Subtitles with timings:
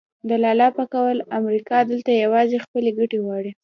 [0.29, 3.51] د لالا په قول امریکا دلته یوازې خپلې ګټې غواړي.